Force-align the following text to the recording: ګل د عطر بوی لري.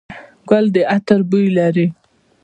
ګل 0.49 0.65
د 0.73 0.77
عطر 0.93 1.19
بوی 1.29 1.47
لري. 1.57 1.87